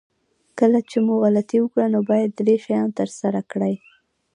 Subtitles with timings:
[0.59, 3.75] کله چې مو غلطي وکړه نو باید درې شیان ترسره کړئ.